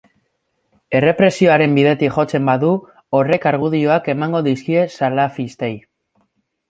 [0.99, 2.71] Errepresioaren bidetik jotzen badu,
[3.19, 5.73] horrek argudioak emango dizkie salafistei.